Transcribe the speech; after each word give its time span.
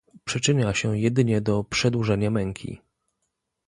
Przyczynia 0.25 0.73
się 0.73 0.97
jedynie 0.99 1.41
do 1.41 1.63
przedłużenia 1.63 2.31
męki 2.31 2.81